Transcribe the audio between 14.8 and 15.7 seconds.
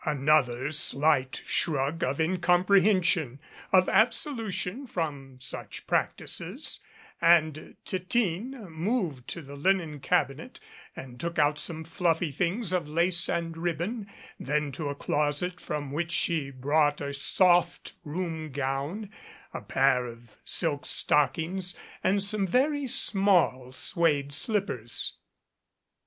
a closet